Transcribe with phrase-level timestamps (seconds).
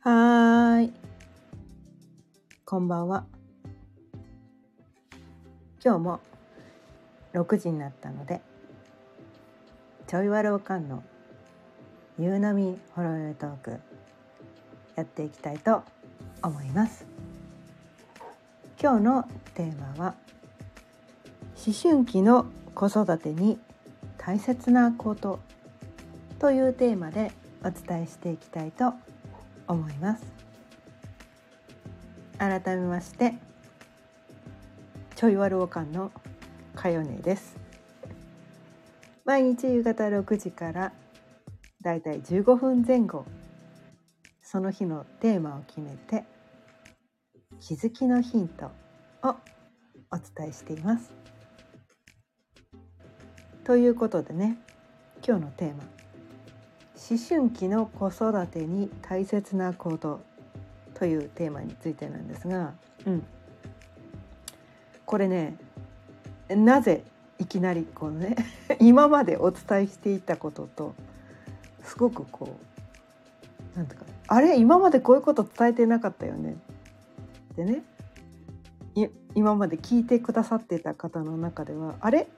[0.00, 0.92] はーい。
[2.64, 3.26] こんばんは。
[5.84, 6.20] 今日も
[7.34, 8.40] 6時になったので、
[10.06, 11.02] ちょいわろうかんの
[12.18, 13.80] 夕波ほろよいトーク
[14.98, 15.84] やっていきたいと
[16.42, 17.06] 思います。
[18.82, 20.14] 今日のテーマは
[21.66, 23.58] 思春期の子育てに
[24.16, 25.40] 大切なこと
[26.38, 27.32] というテーマで
[27.64, 28.92] お伝えしていきたいと
[29.66, 30.22] 思います
[32.38, 33.34] 改めまして
[35.16, 36.12] ちょいわるおかんの
[36.76, 37.56] かよねです
[39.24, 40.92] 毎日夕方6時から
[41.82, 43.24] だいたい15分前後
[44.50, 46.24] その日のテーマを決めて
[47.60, 48.70] 気づきのヒント
[49.22, 49.36] を
[50.10, 51.12] お伝えしています。
[53.62, 54.56] ということでね
[55.22, 55.84] 今日のテーマ
[56.94, 60.22] 思春期の子育てに大切なこと
[60.94, 62.72] というテーマについてなんですが、
[63.04, 63.26] うん、
[65.04, 65.58] これね
[66.48, 67.04] なぜ
[67.38, 68.34] いきなりこのね
[68.80, 70.94] 今までお伝えしていたことと
[71.82, 72.56] すごくこ
[73.74, 76.56] うなんていうかあれ今までこういうこと伝えてなかったよね。
[77.52, 77.82] ってね
[79.34, 82.28] 今まで聞いてくださってた方の中ではあれ？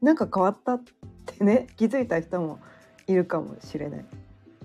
[0.00, 0.82] なんか変わったっ
[1.26, 2.60] てね気づいた人も
[3.06, 4.04] いるかもしれない。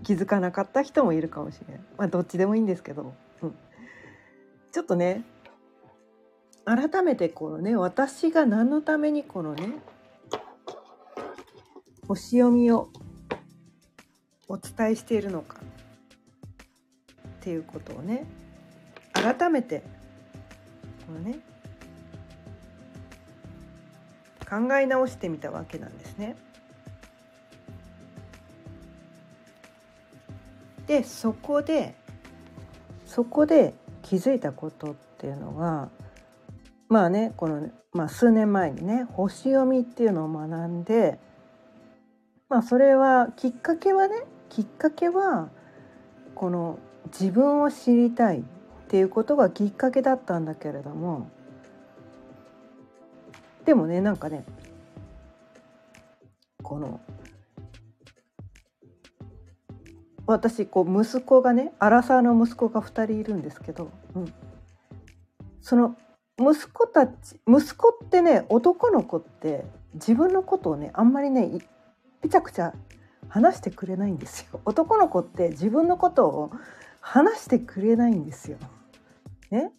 [0.04, 1.84] 気づかなかった人もいるかもしれない。
[1.98, 3.56] まあどっちでもいいんですけど、うん、
[4.72, 5.24] ちょっとね
[6.66, 9.70] 改めてこのね私が何のためにこのね
[12.08, 12.90] 星読みを
[14.48, 15.58] お伝えしているのか。
[17.44, 18.26] っていうことをね
[19.12, 19.84] 改めて
[21.06, 21.40] このね
[24.50, 26.38] 考え直してみたわけなんですね。
[30.88, 31.96] でそこで
[33.06, 33.74] そこで
[34.04, 35.90] 気づいたことっていうのが
[36.88, 41.20] まあねこの、まあ、数年前にね星読みっていうのを学んで
[42.48, 45.50] まあそれはきっかけはねきっかけは
[46.36, 48.44] この自分を知りたいっ
[48.88, 51.30] ていうことがきっかけだったんだけれども
[53.66, 54.46] でもねなんかね
[56.62, 57.00] この
[60.26, 64.34] 私こう息子がね荒沢の息子が2人いるんですけど、うん、
[65.62, 65.96] その
[66.40, 67.14] 息子たち
[67.48, 69.66] 息子ってね男の子って
[69.96, 71.60] 自分のことをねあんまりね
[72.22, 72.74] ぺちゃくちゃ
[73.28, 74.62] 話してくれないんですよ。
[74.66, 76.52] 男の子って自分のことを
[77.06, 78.58] 話してくれないんですよ。
[79.52, 79.72] ね？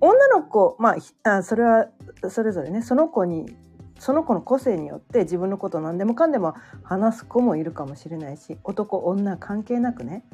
[0.00, 1.86] 女の子まああそれは
[2.28, 3.56] それぞれねその子に
[3.98, 10.24] その子の個性によって自分のこと何でもかんでも話す子もいるかもしれないし男女関係なくね。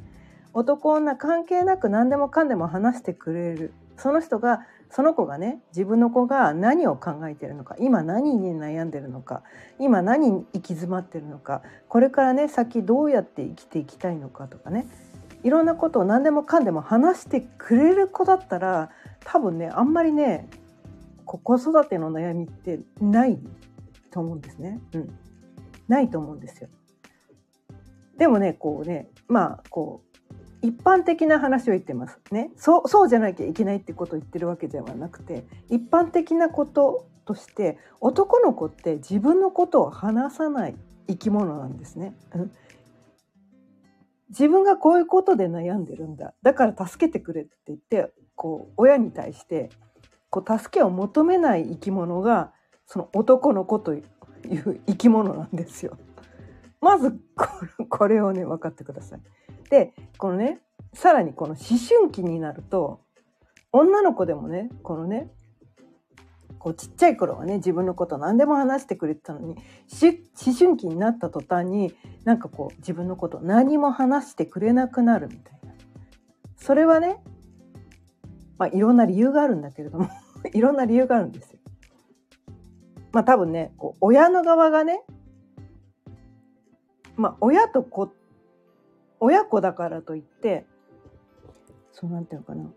[0.54, 3.74] 男女関係なく何でもかんでも話してくれる。
[3.98, 9.42] その人がその子がね自分の子が何を考えてるのか今何に悩んでるのか
[9.78, 14.86] 今何に行き詰まってるのかこれからね先どうやって生きていきたいのかとかね。
[15.42, 18.90] いろんなことを何でもかんでも話してくれる子だったら
[19.24, 20.48] 多分ねあんまりね
[21.24, 23.38] 子育ての悩みってない
[24.10, 24.80] と思うんですね。
[24.92, 25.18] うん。
[25.88, 26.68] ないと思うんですよ。
[28.18, 30.02] でもね、こうね、まあ、こ
[30.62, 32.50] う、一般的な話を言ってますね。
[32.56, 40.76] そう、そうじゃなきゃいけないってことを言ってるわけではなくて、一般的なこととして、男の子って自分のことを話さない
[41.08, 42.14] 生き物なんですね。
[42.34, 42.52] うん
[44.32, 49.70] 自分がこういうことで悩んでるんだだから助けてくれって言ってこう親に対して
[50.30, 52.52] こう助けを求めない生き物が
[52.86, 55.98] その男の子という生き物なんですよ。
[56.80, 57.16] まず
[57.88, 59.20] これをね分かってください。
[59.70, 60.60] でこのね
[60.94, 63.00] さらにこの思春期になると
[63.70, 65.30] 女の子でもねこのね
[66.62, 69.56] こうちっちゃい頃はね自分のこと何でも話してくれてたのに
[70.00, 70.12] 思
[70.56, 71.92] 春期になった途端に
[72.22, 75.74] なんかこう自分のこと何も話してくれなくなるみたいな
[76.56, 77.20] それはね
[78.58, 80.08] まあいろんな理由があるんだけれども
[80.54, 81.58] いろんな理由があるんですよ。
[83.10, 85.02] まあ多分ねこう親の側がね
[87.16, 88.12] まあ親と子
[89.18, 90.64] 親子だからといって
[91.90, 92.72] そうなんていうのかな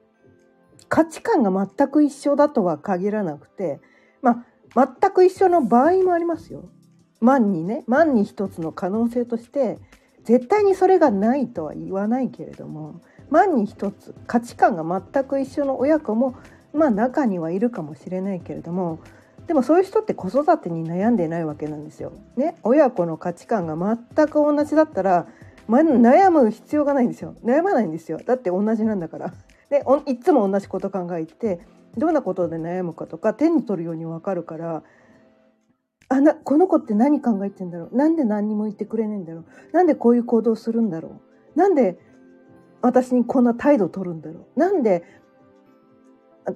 [0.96, 3.82] 価値観が全く一緒だとは限らなくて、
[4.22, 6.70] まあ、全く一緒の場合もありますよ。
[7.20, 9.78] 万にね万に一つの可能性として
[10.24, 16.38] 絶対にそれがないとは言わないけれども万に一つ価値観が全く一緒の親子も
[16.72, 19.00] まあ中にはいるかもしれないけれども
[19.48, 22.14] でもそういう人って子育てに悩んでないわけなんですよ。
[22.38, 25.28] ね、親子の価値観が全く同じだったら
[25.68, 29.34] ま、悩む必要がないんですよ悩まないんですよだって同じなんだから
[29.80, 31.60] でいつも同じこと考えて
[31.98, 34.84] どんなことで悩むかとか手に取るように分かるから
[36.08, 37.96] あなこの子って何考えてんだろう？
[37.96, 39.46] なんで何にも言ってくれないんだろう？
[39.74, 41.22] なんでこういう行動するんだろ
[41.56, 41.60] う？
[41.60, 41.98] なんで
[42.82, 44.60] 私にこんな態度取るんだろう？
[44.60, 45.04] なんで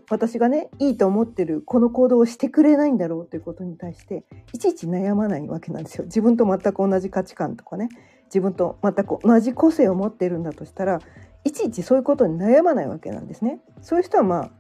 [0.10, 3.26] 私がねいいと思ってるこの行動をしてくれないんだろう？
[3.26, 4.24] ということに対して
[4.54, 6.04] いちいち悩まないわけなんですよ。
[6.06, 7.90] 自分と全く同じ価値観とかね。
[8.26, 11.00] 自分と全く同じ個性を持っているんだとしたら
[11.44, 13.60] いちいちそういうことに悩まないわけなんですね。
[13.82, 14.52] そういう人はまあ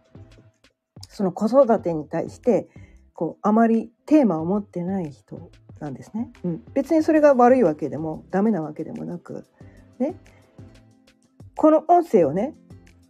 [1.09, 2.69] その子育てに対して
[3.13, 6.31] こうあまりテーマを持ってない人なんですね。
[6.43, 9.45] うん、別にそれが悪いわけでもダメなわけでもなく
[9.99, 10.15] ね
[11.55, 12.55] この音声をね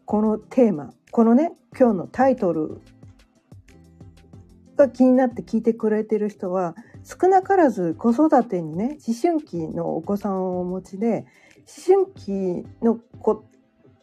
[0.05, 2.81] このテーマこのね今日のタイトル
[4.75, 11.25] が気になって聞いてくれてる人は少なからず子育てにね思春期のお子さんをお持ちで
[11.87, 13.43] 思春期の子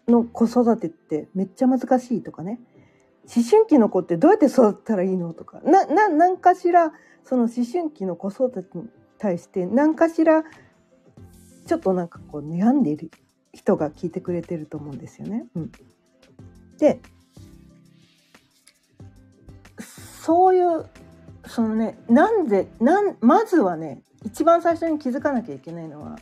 [0.09, 2.61] の子育てってめっちゃ難しいとかね。
[3.35, 5.61] 思春期の子ってどうやって育ったらいいのとか。
[5.61, 6.93] なな何かしら
[7.25, 8.89] その思春期の子育てに
[9.19, 10.45] 対して何かしら
[11.67, 13.11] ちょっとなんかこう悩んでいる
[13.53, 15.47] 人が聞いてくれてると思うんですよね。
[15.57, 15.73] うん、
[16.79, 17.01] で
[20.23, 20.87] そういう
[21.47, 26.17] そのねなんでなんまずはね一番最初に気づかなきゃいけないのは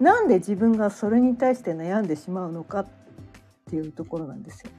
[0.00, 2.86] なんで自分がそれに対して悩んでしまうのかっ
[3.72, 4.70] ていうところなんですよ。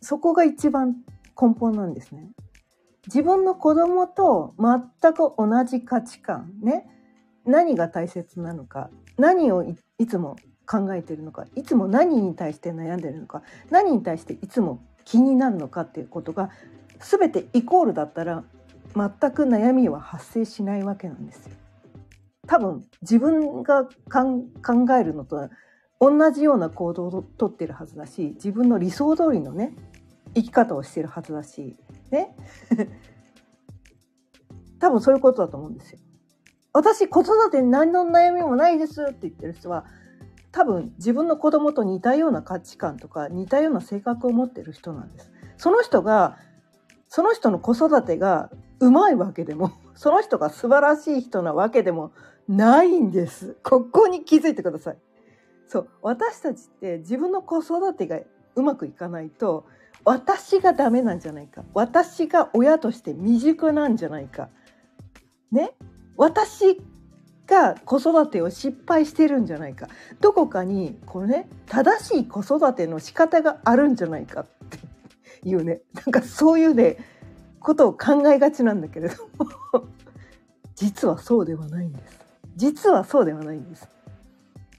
[0.00, 0.96] そこが一番
[1.40, 2.30] 根本なんですね。
[3.06, 6.86] 自分の子供と全く同じ価値観ね
[7.44, 9.64] 何が大切なのか何を
[9.98, 16.50] いつも考えてるのかいつも何に対して悩んでるのか何に対していつも気になるのかっていうことが
[17.00, 18.44] 全てイコールだったら
[18.94, 21.52] 全く悩みは発生しないわけなんですよ。
[22.46, 23.90] 多分自分が考
[24.98, 25.48] えるのと
[26.00, 29.74] 同じような行動をとってるはずだし自分の理想通りのね
[30.34, 31.76] 生き方をしてるはずだし
[32.10, 32.34] ね
[34.80, 35.98] 多分そういうことだと思うんですよ。
[36.72, 39.84] 私子育てに何の悩みもないですって言ってる人は
[40.52, 45.30] 多分自分の子供と似たような価値観とか似たような性格を持ってる人なんです。
[45.58, 46.38] その人が
[47.08, 52.12] その人の子育てがうまいわけでもその人が素晴らしい人なわけでも
[52.48, 53.58] ないんです。
[53.62, 54.98] ここに気づいてください。
[55.70, 58.18] そう私たちって自分の子育てが
[58.56, 59.66] うまくいかないと
[60.04, 61.62] 私がダメなんじゃないか。
[61.74, 64.48] 私が親として未熟なんじゃないか。
[65.52, 65.70] ね？
[66.16, 66.80] 私
[67.46, 69.86] が子育てを失敗してるんじゃないか。
[70.20, 74.78] どこかにこのね正しい子育ての仕方があるんじゃないかって
[75.48, 76.96] いうねなんかそういうね
[77.60, 79.28] ことを考えがちなんだけれど
[79.72, 79.84] も。
[80.74, 82.18] 実はそうではないんです。
[82.56, 83.86] 実はそうではないんです。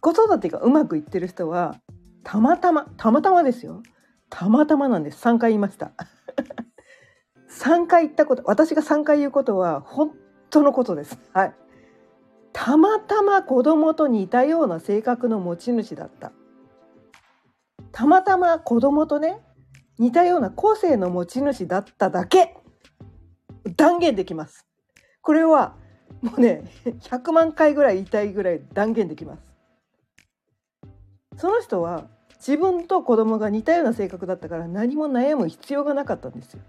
[0.01, 1.79] 子育てがうまくいってる人は
[2.24, 3.81] たまたまたまたまですよ。
[4.29, 5.24] たまたまなんです。
[5.24, 5.91] 3回言いました。
[7.50, 10.12] 3回言ったこと私が3回言うことは本
[10.50, 11.17] 当のことです。
[11.34, 11.55] はい。
[12.53, 16.31] たまたま子供と似たような性格の持ち主だった。
[17.91, 19.39] たまたま子供とね
[20.00, 22.58] 似たような個性の持ち主だっただけ。
[23.77, 24.65] 断言できます。
[25.22, 25.75] これは
[26.22, 29.50] もうね100万回ぐらい言いたいぐらい断言できます。
[31.42, 32.06] その人は
[32.38, 36.60] 自分と子供が似たような性格だったから何も悩む必要がなかったんですよ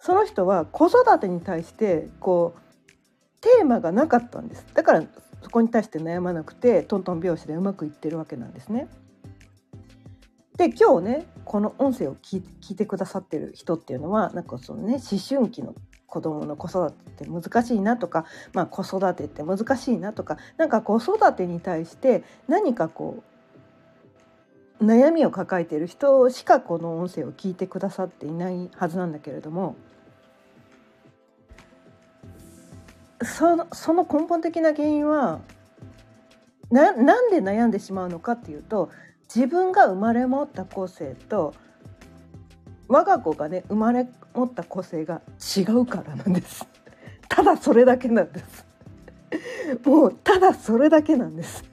[0.00, 5.02] その人は子育てに対してこうテーマがなかったんですだから
[5.42, 8.88] そこに対して悩まなくてトントン拍子でうまくいってるわけなんですね。
[10.56, 15.76] で今日ねこの音声を聞いてくださってる人っていうのはなんかそのね思春期の
[16.08, 23.27] 子供の子育てって難しいなとか、まあ、子育てって難しいなとかなんか子育てに対して何かこう
[24.82, 29.76] 悩みを抱えている人しかこの音声を聞いてくださっていないはずなんだけれども
[33.22, 35.40] そのその根本的な原因は
[36.70, 38.90] ななんで悩んでしまうのかっていうと
[39.34, 41.54] 自分が生まれ持った個性と
[42.86, 45.20] 我が子がね生まれ持った個性が
[45.56, 46.66] 違うからなんです。
[47.28, 48.66] ただそれだけなんです。
[49.84, 51.64] もうただそれだけなんです。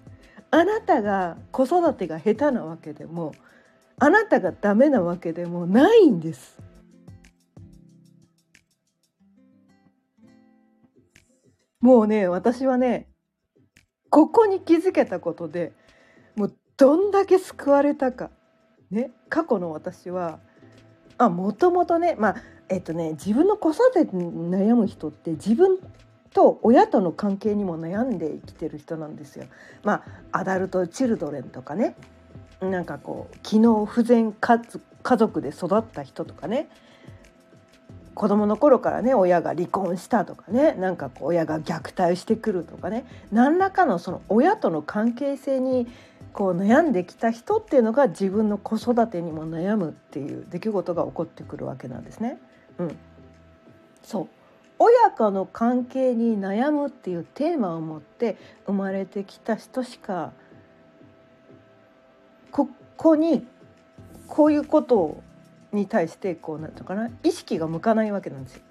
[0.52, 3.34] あなたが子育てが下手なわけでも
[3.98, 6.58] あなたがダメなわけでもないんです
[11.86, 13.08] もうね私はね
[14.10, 15.74] ここに気づけたことで
[16.36, 18.32] もうどんだけ救われたか。
[18.90, 20.40] ね、過去の私は
[21.18, 22.36] あもともとねまあ
[22.70, 25.80] えっとね自分の子育てに悩む人って自分
[26.36, 29.46] と親との関係にも悩んで生きてる人なんですよ。
[29.84, 31.96] まあアダルト・チルドレンとかね。
[32.60, 34.60] なんかこう機能不全家
[35.18, 36.68] 族で育った人とかね。
[38.13, 40.74] 子供の頃からね親が離婚したとかね。
[40.74, 43.06] なんかこう親が虐待してくるとかね。
[43.32, 45.88] 何らかのその親との関係性に
[46.34, 52.39] こう悩んできた人っていうのが自分の子育てにも悩むっていう出来事が起こってくるわけなんですね。
[52.77, 52.98] うん、
[54.04, 54.35] そう。
[54.77, 60.32] 親子の関係に悩むっていうテーマを持って生まれてきた人しか
[62.51, 63.46] ここに
[64.27, 65.22] こういうこと
[65.72, 68.62] に対してこうなんていうかな意識が向かないわけなんですよ。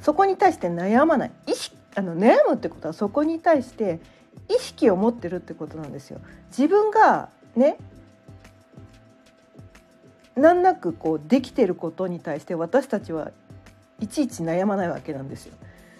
[0.00, 4.00] そこに対して悩まない意識あの悩むってことはそこに対して
[4.48, 6.20] 意識を持ってるってことなんですよ。
[6.48, 7.76] 自分がね
[10.34, 13.30] 難なくこうできてることに対して私たちは
[14.02, 15.54] いちいち悩まないわけなんですよ。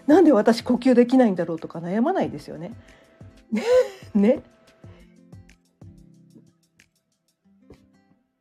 [0.08, 2.72] なんで私呼吸できないんだろうとか悩まないですよね。
[4.12, 4.42] ね。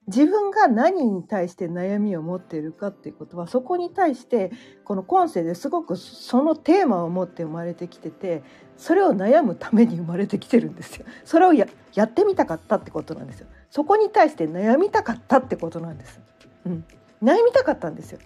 [0.07, 4.51] 自分が何に対して悩みを持っているかっていうことはそこに対して
[4.83, 8.43] この今世ですごくそのテーマを持って生まれてきてて
[8.75, 11.05] それを悩むために生まれてきてるんですよ。
[11.23, 13.47] それをややってみたかったってことなんですよ。
[13.69, 16.19] そこに対して悩みたかったってことなんです。
[16.65, 16.83] うん、
[17.23, 18.19] 悩みたかったんですよ。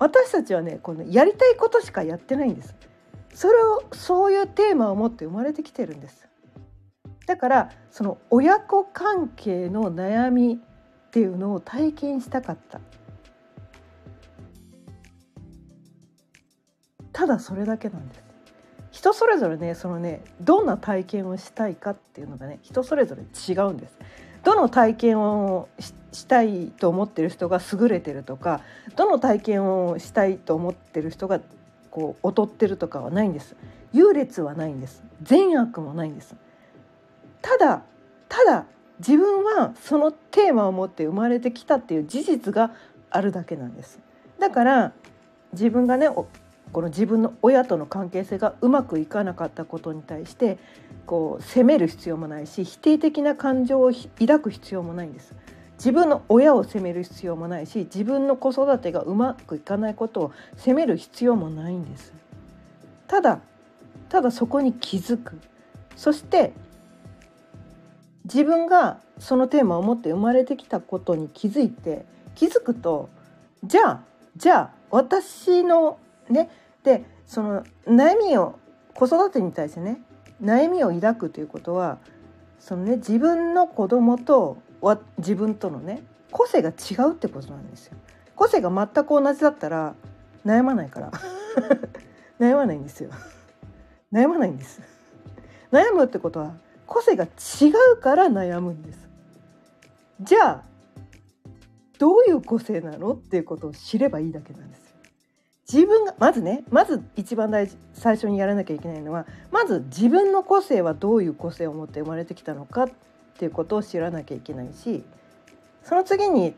[0.00, 2.74] 私たちはねこのやりたいことしかやってないんです。
[3.32, 6.26] それをそういうテーマを持って生まれてきてるんです。
[7.30, 12.80] だからその親子関係の悩みっていうのを体験したかった
[17.12, 18.22] ただそれだけなんです
[18.90, 23.96] 人それぞれねそのねどんな体験をしたいかっていうのがね人それぞれ違うんです
[24.42, 25.68] どの体験を
[26.12, 28.60] したいと思ってる人が優れてるとか
[28.96, 31.40] どの体験をしたいと思ってる人が
[31.90, 33.56] こう劣ってるとかはないんです。
[33.92, 35.02] 優劣はないんです。
[35.22, 36.34] 善悪もないんです。
[37.42, 37.82] ただ
[38.28, 38.66] ただ
[38.98, 42.70] 自分はそのテーマを持って生まれてきたっていう事実が
[43.10, 43.98] あるだけなんです。
[44.38, 44.92] だから
[45.52, 46.08] 自分がね
[46.72, 50.58] この自分の親との関係性がうまくいかなかったことに対して
[51.06, 55.34] こう責める必要もないし否定的な感情を抱く必要もないんです。
[55.78, 62.12] 自分の親を責める必要もないし自分の子育てがうまくいかないことを責める必要もないんです。
[63.06, 63.40] ただ
[64.08, 65.40] ただそこに気づく。
[65.96, 66.52] そして
[68.24, 73.08] 自分がそのテーマを持って生まれてきたことに気づいて気づくと
[73.64, 74.00] じゃあ
[74.36, 75.98] じゃあ私の
[76.30, 76.50] ね
[76.82, 78.58] でその悩みを
[78.94, 80.02] 子育てに対してね
[80.42, 81.98] 悩みを抱くということは
[82.58, 84.58] そのね自分の子供と
[85.18, 87.96] 自分とのね個性が違うってことなんですよ。
[88.36, 89.94] 個性が全く同じだったら
[90.46, 91.10] 悩まないから
[92.40, 93.10] 悩まないんですよ。
[94.12, 94.80] 悩まないんです。
[95.70, 96.54] 悩むってことは
[96.86, 97.28] 個性が違
[97.94, 99.08] うから悩むんです。
[100.20, 100.62] じゃあ
[101.98, 104.89] どういう個性なのっていうことを知ればいいだけなんです。
[105.72, 112.90] 自分がまずねまず一番大事最初にやらなきゃいけないのはまず自分の個性はどういう個性を持って生まれてきたのかっ
[113.38, 115.04] ていうことを知らなきゃいけないし
[115.84, 116.54] その次に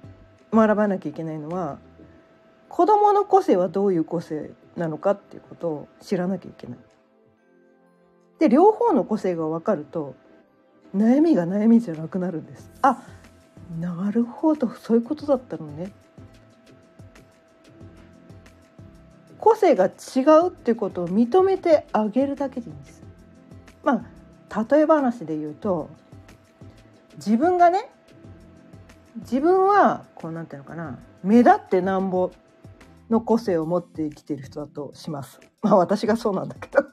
[0.51, 1.79] 学ばなきゃいけないのは
[2.71, 6.79] 子どもの個性はどういう個性なのかっていうことを知らなきゃいけない。
[8.39, 10.15] で両方の個性が分かると
[10.97, 13.01] 悩みが悩みじゃなくなるんですあ
[13.79, 15.93] なるほどそういうことだったのね
[19.43, 23.03] 個性が違うっていうことを認めてあげるだけでいいんです。
[23.83, 24.05] ま
[24.49, 25.91] あ例え話で言うと
[27.17, 27.91] 自分がね
[29.17, 32.31] 自分はこうなんていうのかな目立ってなんぼ
[33.11, 35.41] の個性を持って生きてる人だとします。
[35.61, 36.85] まあ私がそうなんだけど。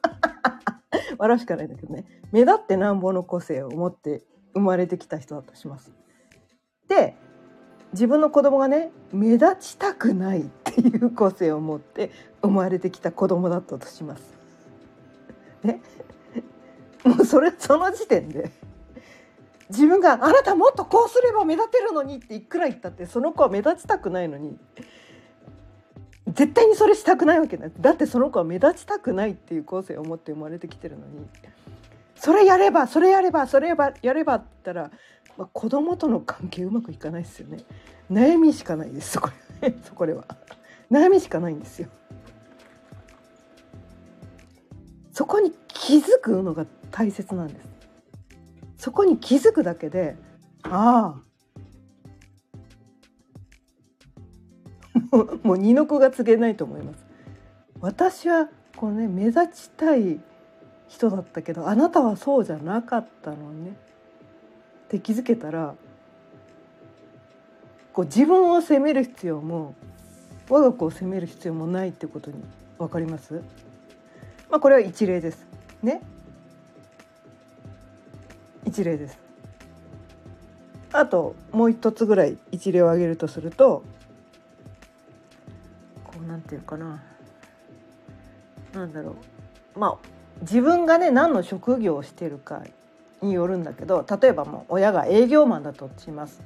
[1.20, 2.06] 笑うしかないんだけどね。
[2.32, 4.24] 目立ってなんぼの個性を持って
[4.56, 5.94] 生まれてきた人だとします。
[6.88, 7.16] で
[7.94, 12.12] 自分の子供がね目立ちたくないっていう個性を持って
[12.42, 14.24] 生まれてきた子供だったとします。
[15.64, 15.82] ね、
[17.04, 18.52] もうそれその時点で
[19.70, 24.58] 自分が「あなたもっとこうすれば目立てるのに」っていくら言ったってその子は目立ちたくないのに
[26.28, 31.28] 絶対にそれしたくないわけだだってその子は目立ちたくないっていう個性を持って生まれてきてるのに
[32.16, 34.92] それやればそれやればそれやればやればって言ったら、
[35.38, 37.64] まあ、子供との関係うまくいかないですよね。
[38.12, 39.30] 悩みしかないですそこ
[39.84, 40.26] そこでは。
[40.92, 41.90] 悩みしかないんですよ。
[45.12, 47.70] そこに気づくのが大切なんです。
[48.78, 50.16] そこに気づくだけで
[50.64, 51.30] ああ。
[55.44, 57.06] もう二の子が告げないと思います。
[57.82, 60.20] 私はこのね目立ちたい
[60.88, 63.72] 人だったけどあなたはそうじゃなかったのね。
[64.86, 65.76] って気づけたら
[67.94, 69.76] こう自分を責める必要も
[70.50, 72.44] 我が子を責める必要もないってことに
[72.78, 73.42] 分かります？
[74.50, 75.46] まあこれは一例です。
[75.84, 76.02] ね？
[78.66, 79.18] 一例です。
[80.92, 83.84] あともう一つぐらい一例を挙げるとすると
[86.04, 87.00] こうなんていうかな。
[88.74, 89.16] なんだろ
[89.76, 89.80] う。
[89.80, 89.98] まあ
[90.42, 92.64] 自分がね何の職業をしてるか
[93.22, 96.42] によるんだけど例えばもう親が営業マンだとします。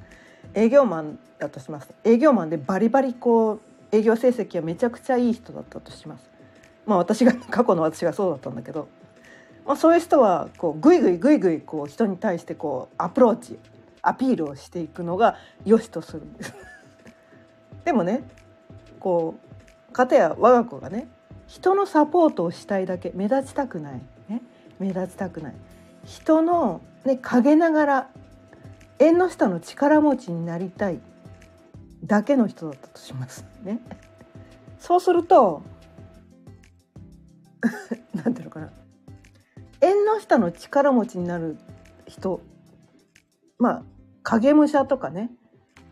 [0.52, 1.88] 営業マンだとします。
[2.04, 3.60] 営業マンでバリバリこう
[3.94, 6.28] 営業成績はめちゃくちゃいい人だったとします。
[6.84, 8.88] まあ私が 過去の私がそうだったんだけど、
[9.64, 13.58] まあ、そういう人はこうグイグイグイグイこう人に対してこうアプローチ
[14.02, 16.54] アピールをしていくのが良しとするんです。
[17.84, 18.24] でもね
[18.98, 19.36] こ
[19.90, 21.06] う片や我が子がね
[21.46, 24.42] 人のサポートをしたいだけ目立ちたくない、ね、
[24.80, 25.54] 目立ちたくない。
[26.04, 28.08] 人の、ね、陰ながら
[28.98, 30.98] 縁の下の力持ちになりたい。
[32.04, 33.80] だけの人だったとしますね。
[34.78, 35.62] そうすると
[38.14, 38.70] なんていうのかな。
[39.80, 41.56] 縁の下の力持ちになる
[42.06, 42.40] 人
[43.58, 43.82] まあ
[44.22, 45.30] 影武者とかね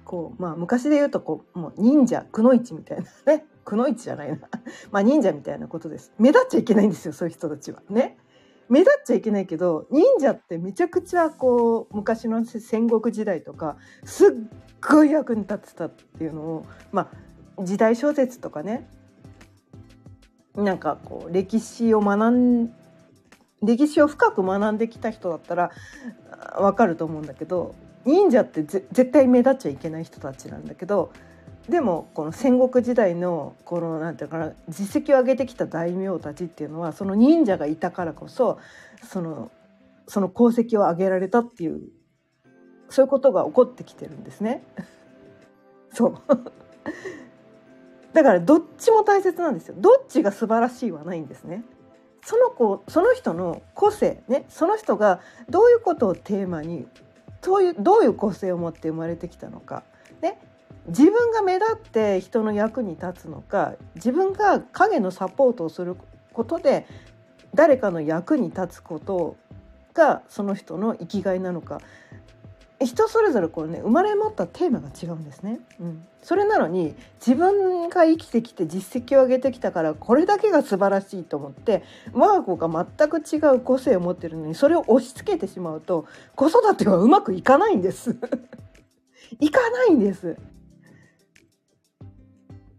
[0.05, 3.47] こうまあ昔で言うとこうもう忍者くのいちみたいなね。
[3.65, 4.39] くのいちじゃないな。
[4.91, 6.13] まあ忍者みたいなことです。
[6.19, 8.19] 目立っちゃいけないんですよそういう人たちはね。
[8.69, 14.31] 目立っちゃいけないけど忍者ってめちゃくちゃこう昔の戦国時代とかすっ
[14.83, 17.11] ごい役に立ってたっていうのをま
[17.59, 18.89] あ時代小説とかね
[20.55, 22.73] なんかこう歴史を学ん
[23.63, 25.71] 歴史を深く学んできた人だったら
[26.57, 31.13] わかると思うんだけど忍者って絶対目立っちゃいけない人たちなんだけど
[31.69, 38.59] でもこの戦国時代のこのなんていうかな実績を上げてきた大名たちっていうのはその忍者がいたからこそ
[39.05, 39.53] その
[40.09, 41.83] その功績を上げられたっていう
[42.93, 44.63] そういうことが起こってきてるんですね。
[45.93, 46.19] そう
[48.13, 49.75] だからどっちも大切なんですよ。
[49.79, 51.65] どっちが素晴らしいはないんですね。
[52.25, 56.87] その子その人の個性ねその人がどういうことをテーマに
[57.41, 59.83] どういうどういう個性を持って生まれてきたのか、
[60.21, 60.39] ね、
[60.87, 65.97] 自分が目立って人の役に立つのか自分が影のサポートをする
[66.33, 66.87] ことで
[67.55, 69.37] 誰かの役に立つこと
[69.95, 71.81] がその人の生きがいなのか
[72.85, 88.17] 人それぞれこうね生まれ持ったテーマが違うんですね、うん、それなのに自分が生きてきて実績を上げてきたからこれだけが素晴らしいと思って我が子が全く違う個性を持ってるのにそれを押し付けてしまうと子育てはうまくいかないんです。
[89.41, 90.37] いかないんです。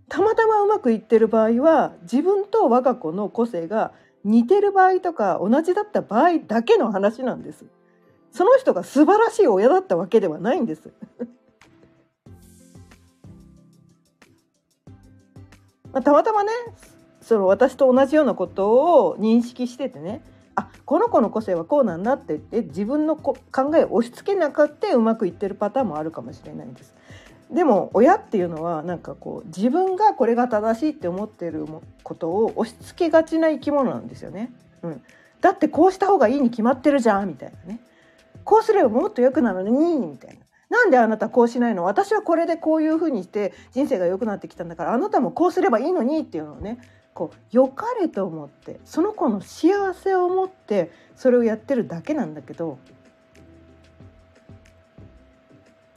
[0.08, 7.66] たまたまうまくいってる場合は自分と我が子の個性が似てる場合とか同じだった場合だけの話なんです。
[8.34, 10.92] その人が素晴らしい親だったわけではないんです。
[15.94, 16.52] まあ、たまたまね
[17.22, 20.24] その私と同じようなことを認識しててね
[20.56, 23.38] あこの子の個性はこうなんだって言って自分の考
[23.76, 26.96] えを押し付けなかってうまくいってるパターンもあるかもしれないんです。
[27.52, 31.68] でも親っていうのはなんかこう自分がこれが正しいって思ってる
[32.02, 34.52] ことを押し付けがちな生き物なんですよね。
[34.82, 35.04] うん、
[35.40, 37.80] だってこうした方がいいに決まってるじゃんみたいなね。
[38.44, 40.44] こうすればもっと良くなるのにみたいな。
[40.70, 41.84] なんであなたこうしないの？
[41.84, 46.80] 私はこれでこういうふうにして人生が良くなってきたんだからあなたもこうすればいいのにっていうのをね
[47.14, 52.80] こう良かれと思ってその子の幸せを思ってそれをやってるだけなんだけど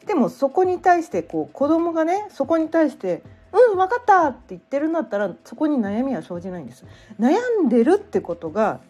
[0.04, 3.22] でもそこに対してこう子供がねそこに対して
[3.70, 6.84] 「うん分かった」って言ってるんだったらそこに悩みは生じないんです。
[7.18, 8.80] 悩んでるってことが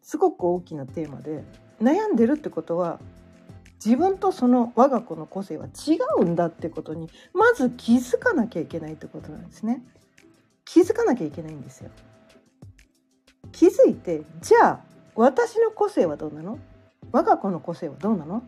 [0.00, 1.44] すごく大きなテーマで
[1.80, 2.98] 悩んでるってことは
[3.84, 9.84] 自分とその我が子の個性は違うんだってことにまず気づかなきゃいけないってことなんですね。
[10.64, 11.90] 気づかなきゃいけないんですよ。
[13.52, 14.80] 気づいてじゃあ
[15.14, 16.58] 私の個性はどうなの？
[17.12, 18.38] 我が子の個性はどうなの？
[18.38, 18.42] っ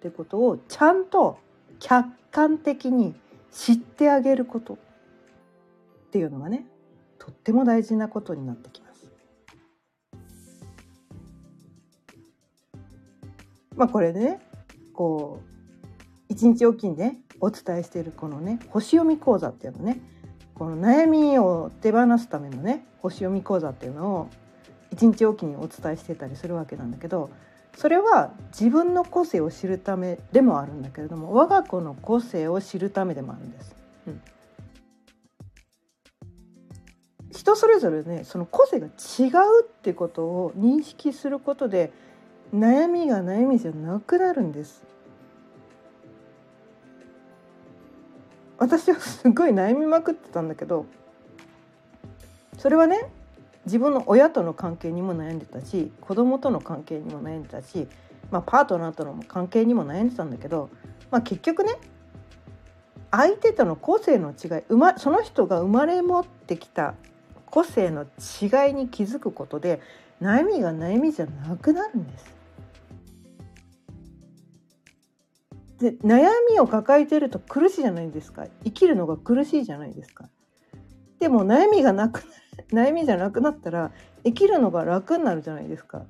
[0.00, 1.38] てことをちゃんと
[1.78, 3.14] 客観的に
[3.52, 4.76] 知ってあげることっ
[6.10, 6.66] ていうのがね
[7.18, 8.81] とっても大事なことになってきます。
[13.76, 14.40] まあこれでね
[14.92, 15.52] こう
[16.28, 20.00] 一日おきにねお伝えしているこのね星読み講座っていうのね
[20.54, 24.28] この悩みを手放すためのね星読み講座っていうのを
[24.92, 27.30] 一日おきにお伝えしてたりするわけなんだけど
[27.76, 33.74] それは自分の個性を知るためでもあるんだけれども我が子の個性を知るためでもあるんです。
[34.06, 34.22] うん、
[37.30, 41.92] 人それぞれねその個性が違うってことを認識することで
[42.54, 44.82] 悩みが悩みじゃなくなるんです
[48.58, 50.86] 私はすごい悩みまくってたんだけど
[52.58, 53.06] それはね
[53.64, 57.88] 自分の親との関係にも悩んでたし子供との関係にも悩んでたし、
[58.30, 60.68] まあ、パートナーとの関係にも悩んでたんだけど、
[61.10, 61.76] まあ、結局ね
[63.10, 66.94] 相手との個性の違い、ま、その人が生まれ持ってきた
[67.46, 69.80] 個性の違いに気づくことで
[70.20, 72.41] 悩みが悩みじゃなくなるんです。
[75.82, 80.28] で悩みを抱えてると苦しいじゃないですか生きるのが苦しいじゃないですか。
[81.18, 82.22] でも悩みがなく
[82.72, 83.92] 悩みじゃなくなったら
[84.24, 86.06] 生きるのが楽になるじゃないですか。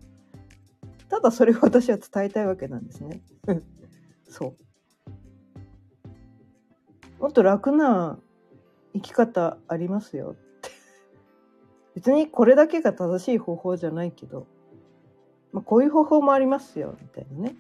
[1.09, 3.23] ただそれを私は伝えたいわけなんですね。
[4.29, 4.55] そ
[7.19, 7.23] う。
[7.23, 8.19] もっと楽な
[8.95, 10.71] 生き方ありますよって。
[11.97, 14.47] 別にこれだけが正しい方法じゃないけど、
[15.53, 17.57] まあ、こういう方法もありますよみたいなね。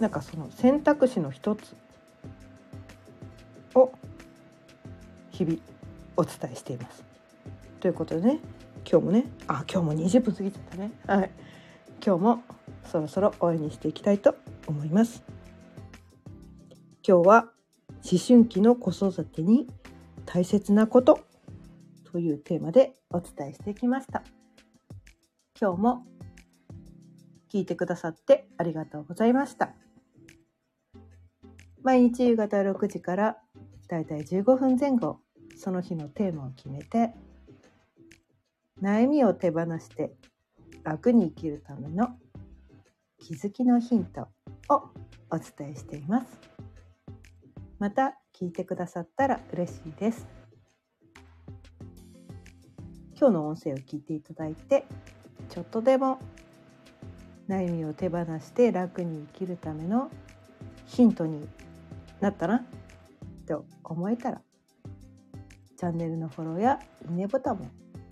[0.00, 1.76] なんかその選択肢の一つ
[3.74, 3.92] を
[5.30, 5.58] 日々
[6.16, 7.04] お伝えしています。
[7.80, 8.40] ということでね
[8.90, 10.90] 今日もねあ今日も20分過ぎちゃったね。
[11.06, 11.30] はい、
[12.04, 12.42] 今日も
[12.84, 15.22] そろそろ終わりにしていきたいと思います。
[17.06, 17.48] 今日は
[18.10, 19.68] 思春期の子育てに
[20.26, 21.20] 大切なこと
[22.10, 24.22] というテーマでお伝えしてきました。
[25.60, 26.06] 今日も
[27.52, 29.83] 聞いてくださってありがとうございました。
[31.84, 33.36] 毎日夕方6時から
[33.88, 35.20] だいたい15分前後、
[35.54, 37.12] その日のテーマを決めて、
[38.82, 40.14] 悩みを手放して
[40.82, 42.16] 楽に生きるための
[43.18, 44.28] 気づきのヒント
[44.70, 44.88] を
[45.30, 46.26] お伝えしています。
[47.78, 50.26] また聞いてくださったら嬉しいです。
[53.14, 54.86] 今日の音声を聞いていただいて、
[55.50, 56.18] ちょっとでも
[57.46, 60.10] 悩みを手放して楽に生きるための
[60.86, 61.46] ヒントに
[62.24, 62.64] なったな
[63.46, 64.40] と思えたら
[65.76, 67.66] チャンネルのフォローやいいねボタンも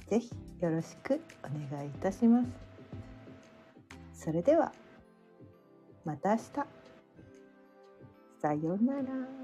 [0.07, 2.49] ぜひよろしくお願いいたします。
[4.13, 4.71] それでは
[6.05, 6.43] また明日。
[8.41, 9.42] さようなら。